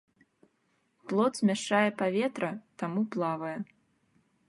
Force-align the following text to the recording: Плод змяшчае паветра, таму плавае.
Плод 1.11 1.31
змяшчае 1.41 1.83
паветра, 2.01 2.51
таму 2.85 3.01
плавае. 3.17 3.57